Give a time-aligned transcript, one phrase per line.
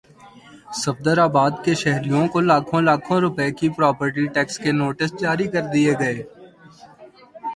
[0.75, 6.21] صفدرآباد کے شہریوں کو لاکھوں لاکھوں روپے کے پراپرٹی ٹیکس کے نوٹس جاری کردیئے گئے